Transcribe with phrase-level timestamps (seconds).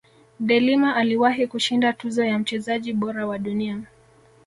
[0.39, 3.81] delima aliwahi kushinda tuzo ya mchezaji bora wa dunia